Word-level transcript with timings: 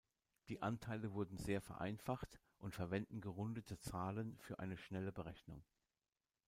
Die 0.49 0.63
Anteile 0.63 1.13
wurden 1.13 1.37
sehr 1.37 1.61
vereinfacht 1.61 2.39
und 2.57 2.73
verwenden 2.73 3.21
gerundete 3.21 3.77
Zahlen 3.81 4.35
für 4.39 4.57
eine 4.57 4.75
schnelle 4.75 5.11
Berechnung. 5.11 5.63